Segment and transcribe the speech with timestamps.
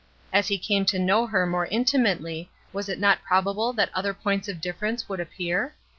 [0.33, 4.47] As he came to know her more intimately was it not probable that other points
[4.47, 5.75] of difference would appear?